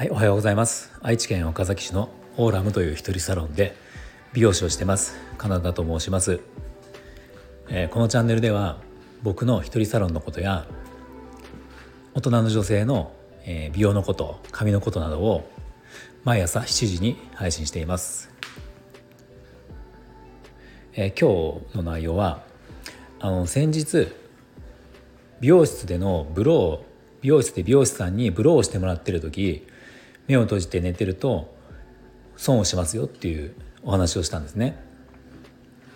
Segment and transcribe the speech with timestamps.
[0.00, 0.90] はいおはようございます。
[1.02, 3.76] 愛知県岡崎市のオーラムという一人サロンで
[4.32, 5.18] 美容師をしてます。
[5.36, 6.40] カナダと申します、
[7.68, 8.78] えー、このチャンネルでは
[9.22, 10.66] 僕の一人サロンのことや
[12.14, 13.12] 大人の女性の、
[13.44, 15.50] え、美容のこと髪のことなどを
[16.24, 18.30] 毎朝7時に配信しています、
[20.94, 22.42] えー、今日の内容は
[23.18, 24.08] あの先日
[25.40, 29.66] 美容室でのブロー美容室で美容師さんにブローをしてもらってる時
[30.30, 31.52] 目を閉じて寝てると
[32.36, 33.52] 損をしますよっていう
[33.82, 34.80] お話をしたんですね。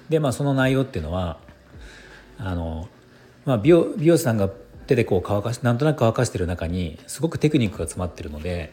[0.09, 1.39] でまあその内容っていうのは
[2.39, 2.89] あの、
[3.45, 4.51] まあ、美容美容師さんが
[4.87, 8.73] 手でこう乾かしなんとなく乾かしてる中にすごくテクニックが詰まってるので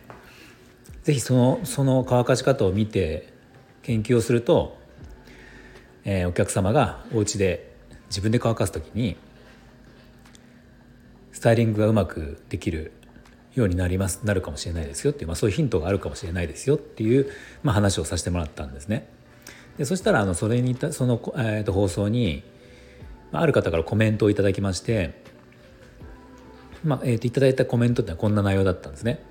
[1.03, 3.31] 是非そのその乾かし方を見て
[3.83, 4.77] 研究をすると、
[6.03, 7.71] えー、お客様がお家で
[8.07, 9.15] 自分で乾かす時に
[11.31, 12.91] スタイリングがうまくできる
[13.53, 17.29] ようになりますなるかもしれないですよっていう、まあ、そういうヒントがあるかもしれないですよっていう、
[17.63, 19.07] まあ、話をさせてもらったんですね。
[19.77, 22.43] でそしたらあのそれにその、えー、と放送に
[23.31, 25.21] ある方からコメントをいただきまして、
[26.83, 29.23] まあえー、といただいたコメントってのはこんな内容だったんですね。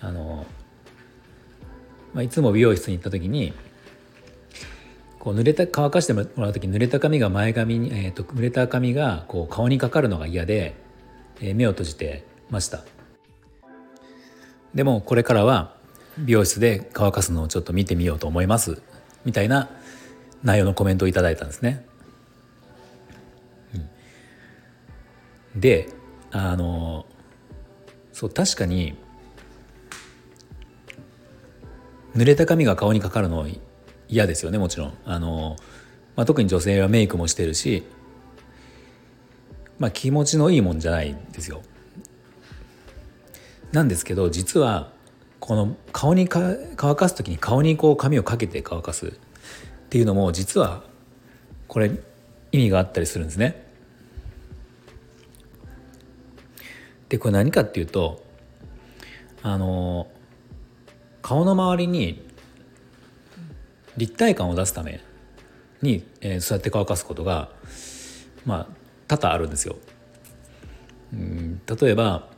[0.00, 0.46] あの
[2.12, 3.52] まあ、いつも美容室に行った時に
[5.18, 10.74] こう濡れた乾かしてもらう時濡れた髪が前髪に、えーと、濡れた髪がこう顔にかかるのが嫌で、
[11.40, 12.84] えー、目を閉じてました
[14.74, 15.74] でもこれからは
[16.18, 18.82] 美容室で乾かすのをちょっと見てみようと思います
[19.24, 19.68] みたいな
[20.42, 21.86] 内容のコメントをいただいたんですね。
[25.54, 25.88] で
[26.30, 27.04] あの
[28.12, 28.94] そう確かに
[32.16, 33.46] 濡れた髪が顔にかかるの
[34.08, 35.56] 嫌ですよねもちろんあの、
[36.16, 37.84] まあ、特に女性はメイクもしてるし、
[39.78, 41.62] まあ、気持ちのいいもんじゃないんですよ。
[43.72, 44.92] なんですけど実は
[45.40, 49.10] この顔に乾かす時に顔にこう髪をかけて乾かすっ
[49.88, 50.84] ていうのも実は
[51.68, 51.90] これ
[52.52, 53.66] 意味があったりするんですね。
[57.08, 58.24] でこれ何かっていうと
[59.42, 60.06] あの
[61.20, 62.26] 顔の周りに
[63.96, 65.00] 立体感を出すため
[65.82, 67.50] に、えー、そうやって乾かすことが
[68.46, 69.76] まあ多々あるんですよ。
[71.12, 72.28] うん例えば、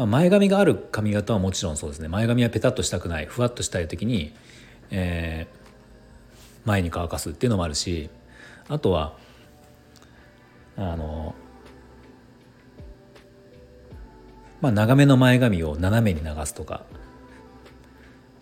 [0.00, 2.08] まあ、前髪がある髪型はもちろんそうですね。
[2.08, 3.26] 前髪はペタッとしたくない。
[3.26, 4.32] ふわっとしたい時に、
[4.90, 8.08] えー、前に乾かすっていうのもあるし
[8.68, 9.14] あとは
[10.78, 11.34] あの
[14.62, 16.82] まあ長めの前髪を斜めに流すとか。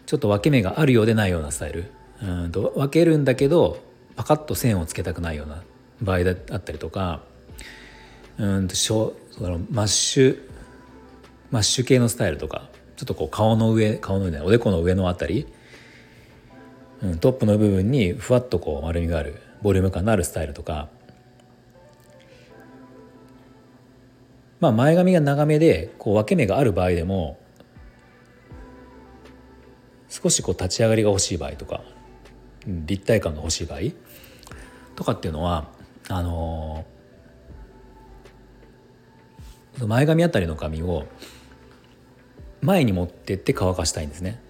[0.07, 1.91] ちょっと分け目があるようでないようなスタイル。
[2.23, 3.83] うんと分けるんだけど
[4.15, 5.65] パカッと線をつけたくないような
[6.03, 7.23] 場合だったりとか。
[8.39, 10.49] うんとそのマッシュ
[11.51, 15.47] マッシュ系のスタイルとかちょっとこう顔の上顔の上おでこの上のあたり、
[17.03, 20.89] うん、トップの部分にふわっとこう丸みがあるボリューム感のあるスタイルとか
[24.61, 27.39] まあ前髪が長めでこう分け目がある場合でも
[30.09, 31.83] 少しこう立ち上がりが欲しい場合とか
[32.67, 33.81] 立体感が欲しい場合
[34.97, 35.69] とかっていうのは
[36.09, 41.07] あのー、前髪あたりの髪を
[42.61, 44.41] 前に持ってって乾かしたいんですね。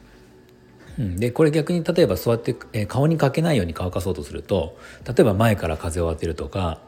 [0.99, 4.77] うん、でこれ逆に例えばそうやって、えー、顔にかけないように乾かそうとすると
[5.07, 6.81] 例えば前から風を当てるとか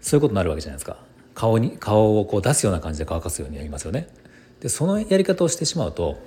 [0.00, 0.96] そういうことになるわけじゃないですか
[1.34, 4.08] 顔に顔をこう出すような感じで乾かすようになりますよね。
[4.60, 6.18] でそのやり方をしてしまうと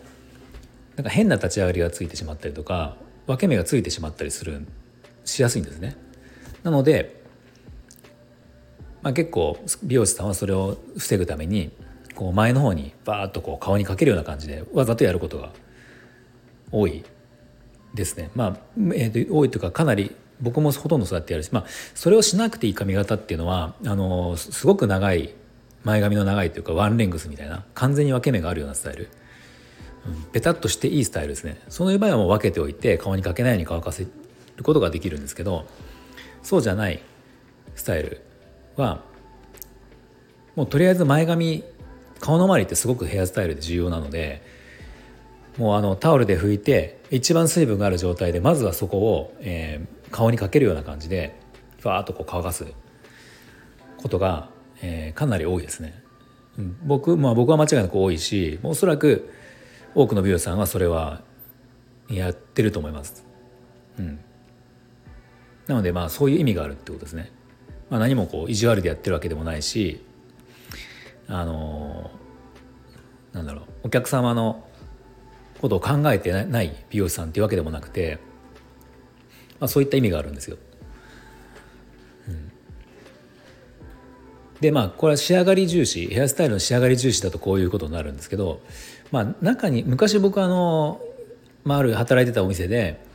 [0.96, 4.68] なんか変な立ち上がりがついてしまったりとか分け目がついてしまったりする
[5.26, 5.96] しやすいんですね。
[6.64, 7.24] なので、
[9.02, 11.72] まあ、結構美容師さんはそれを防ぐために
[12.18, 15.52] こう前の方にバーッとこう顔にかけるような感じでわざとやることが
[16.72, 17.04] 多い
[17.94, 18.32] ですね。
[18.34, 18.58] まあ、
[18.96, 25.36] えー、多いというかかなり僕もほとんどそうやってやるし、まあ、それをしなくていい髪型っていうのはあのすごく長い
[25.84, 29.10] 前髪の長いというかワンレングスみたいな完全に分け目があるようなスタイル
[30.08, 34.06] うんペタッとしていいスタイルですねそういう場合はもう分けておいて顔にかけないように乾かせ
[34.56, 35.68] ることができるんですけど
[36.42, 37.00] そうじゃない
[37.76, 38.22] スタイル
[38.76, 39.04] は
[40.56, 41.64] もうとりあえず前髪
[42.20, 44.42] 顔の周りってすごくヘアスタイルで重要なので
[45.58, 51.36] もうあのタオルで拭いて一番水分がある状態でまずはそこを、えー、顔にかけるような感じで
[51.80, 52.66] ふわーっとこう乾かす
[53.98, 54.50] ことが、
[54.82, 56.04] えー、かなり多いですね。
[56.84, 59.32] 僕,、まあ、僕は間違いなく多いしおそらく
[59.94, 61.22] 多くの美容師さんはそれは
[62.10, 63.26] やってると思います。
[64.00, 64.20] うん、
[65.68, 67.32] なのでまあそういう意味があるってことですね。
[67.90, 70.04] まあ、何もこう意地悪でやってるわけでもないし
[71.28, 72.12] あの
[73.34, 74.64] なんだろうお客様の
[75.62, 78.20] ことを考えてない美容師さんっていうわけでもなくて、
[79.60, 80.58] まあ、そういった意味があるんですよ。
[82.28, 82.52] うん、
[84.62, 88.62] でまあこれは仕上がり重視ヘアスタイルの仕上がり重視だとこういうことになるんですけど、
[89.12, 91.02] まあ、中に昔僕あの、
[91.64, 93.06] まあ、ある働いてたお店で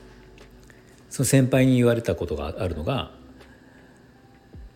[1.11, 3.13] その先輩に言われたことがあるのが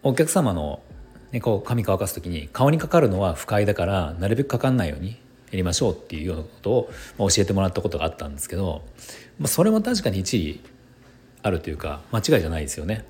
[0.06, 0.82] お客様の、
[1.32, 5.16] ね、こう髪乾かす時に顔にかかるのは不快だからなるべくかかんないようにや
[5.52, 8.82] りましょうっていうようなことを、まあ、教えてもらったことがあったんですけど、
[9.38, 10.60] まあ、それも確かに一理
[11.42, 13.04] あるというか間違いじゃないですよね。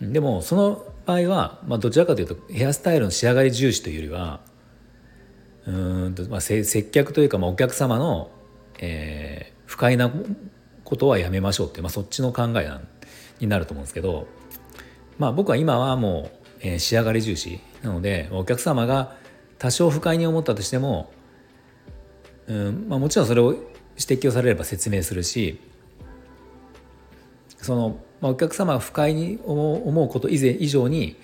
[0.00, 4.40] でもその場合は、まあ、どちらかというとヘアスタイルの仕上がり重視というよりは
[5.66, 8.30] うんと、まあ、接客というか、まあ、お客様の、
[8.78, 10.10] えー、不快な
[10.84, 12.88] ことはやめましょうって、まあ、そっちの考えなん
[13.40, 14.26] になると思うんですけど、
[15.18, 17.60] まあ、僕は今はもう、え、仕上がり重視。
[17.82, 19.16] なのでお客様が
[19.58, 21.10] 多少不快に思ったとしても、
[22.46, 23.62] うんまあ、もちろんそれを指
[23.96, 25.58] 摘をされれば説明するし
[27.58, 31.16] その、まあ、お客様が不快に思うこと以前以上に、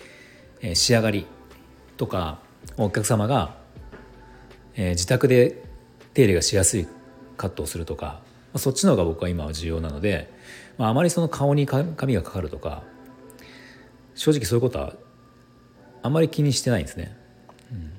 [0.60, 1.26] え、仕上がり
[1.96, 2.38] とか
[2.76, 3.56] お客様が、
[4.74, 5.62] え、自宅で
[6.14, 6.86] 手入れがしやすい
[7.36, 8.22] カットをするとか
[8.52, 10.30] まあ、そっちの方が僕は今は重要なので、
[10.78, 12.82] まあ、あまりその顔に髪がかかるとか
[14.14, 14.92] 正直そういうことは
[16.02, 17.16] あまり気にしてないんですね。
[17.70, 17.92] うん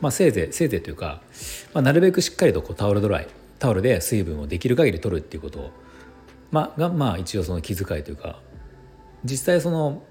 [0.00, 1.22] まあ、せいぜいせいぜいというか、
[1.74, 3.28] まあ、なるべくしっかりとこうタオルドライ
[3.58, 5.70] タオルで水分をできる限り取るっていうことを、
[6.50, 8.38] まあ、がまあ一応その気遣いというか
[9.24, 10.02] 実際その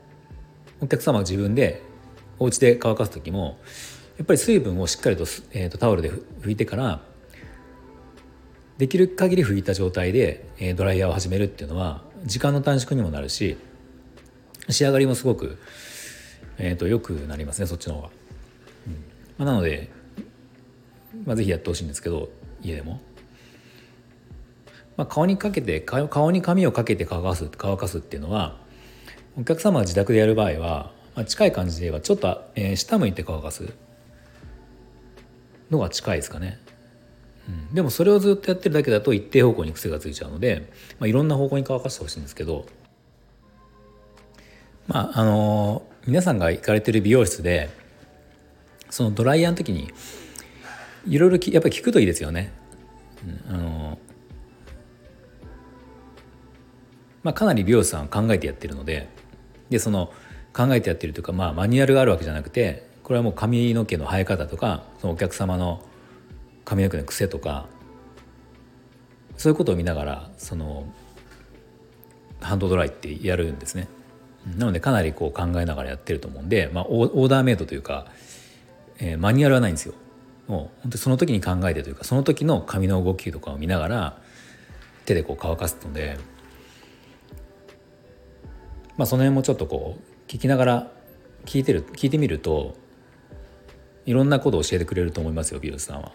[0.81, 1.81] お客様が自分で
[2.40, 3.58] お家で乾かす時も
[4.18, 5.24] やっぱり水分をしっかりと,、
[5.54, 7.02] えー、とタオルで拭いてから
[8.78, 13.58] できる限り拭いた状態で、えドライヤーを始めるっていうのは時間の短縮にもなるし
[14.70, 15.58] 仕上がりもすごく、
[16.57, 18.09] えーと、良くなりますねそっちの方が。
[18.88, 18.94] うん
[19.38, 19.89] まあ、なので、
[21.25, 22.30] まあ、ぜひやってほしいんですけど
[22.62, 23.00] 家でも。
[24.95, 28.57] まあ、顔にかけて顔に髪をかけて乾かす乾かすっていうのは
[29.39, 33.71] お客様が自宅でやる場合は、まあ、近い感じで言えばちょっと、えー、下向いて乾かす
[35.69, 36.60] のが近いですかね。
[37.48, 40.69] うん、でもそれをずっとやってるだけだと一定方向に癖がついちゃうので、
[41.00, 42.65] まあ、いろんな方向に乾かしてほしいんですけど
[44.88, 47.69] まああの皆さんが行かれてる美容室で
[48.89, 49.92] そのドライヤーの時に
[51.06, 52.54] いろいろやっぱり聞くといいですよね。
[53.50, 54.00] あの
[57.24, 59.09] まあ、かなり美容師さん考えてやってるので
[59.69, 60.13] でその
[60.54, 65.83] 考えてやってるというか、まあ、マニュアルがあるわけじゃなくてこれはもう髪の毛の生え方とかそのお客様の
[66.63, 67.68] 髪の毛の癖とか
[69.36, 70.88] そういうことを見ながらその
[72.39, 73.89] ハンドドライってやるんですね。
[74.56, 78.08] なのでかなりこう考えながらやってると思うんで、まあ、オーダーメイドというか、
[79.00, 79.94] えー、マニュアルはないんですよ。
[80.48, 84.22] もう本当その時に考えてというかその時の髪の動きとかを見ながら
[85.06, 86.18] 手でこう乾かすので、
[88.96, 90.92] まあ、その辺もちょっとこう聞きながら
[91.46, 92.76] 聞いてる聞いてみると
[94.06, 96.12] いろんなことを教えてくれると思いますよ美容師さんは。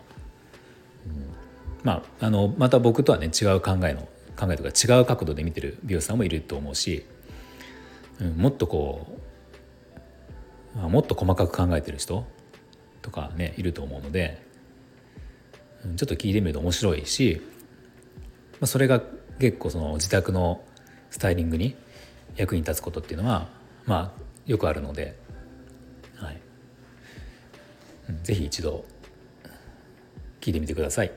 [1.83, 7.05] まあ、あのまた僕とはね違う考えの考えとか違う角度で見てる美容師さんもいると思うし、
[8.37, 9.19] もっとこ
[10.77, 12.25] う、もっと細かく考えてる人
[13.03, 14.43] とかねいると思うので、
[15.97, 17.41] ちょっと聞いてみると面白いし、
[18.61, 19.03] まあ、それが
[19.39, 20.63] 結構その自宅の
[21.11, 21.75] スタイリングに
[22.37, 23.49] 役に立つことっていうのは
[23.85, 25.19] まあよくあるので、
[26.17, 26.41] はい、
[28.23, 28.85] ぜひ一度
[30.41, 31.13] 聞いてみてください。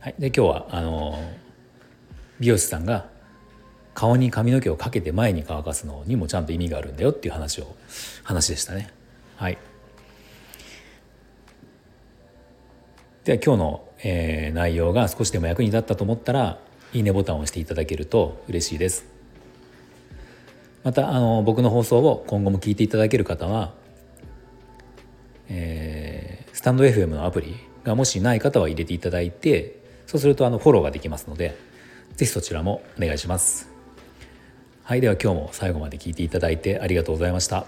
[0.00, 1.18] はい、で今日はあの
[2.38, 3.08] 美容師さんが
[3.96, 7.74] 顔に髪の毛をかけて前に乾かすのにもちゃんと意味があるんだよっていう話を
[8.22, 8.90] 話でしたね。
[9.36, 9.58] はい、
[13.24, 16.58] では今日の、えー、内容が少しでも役に立ったと思ったら
[16.92, 19.06] いいねボタンを押していただけると嬉しいです。
[20.84, 23.72] またあの僕の放送を今後も聞いていただける方は、
[25.48, 31.56] えー、スタンド FM のアプリがもしない方は入れていただいてそうするとあのフォローができますので
[32.16, 33.75] 是非そちらもお願いします。
[34.86, 37.66] はいでは今日も最後まで聞いていただいてありがとうございました。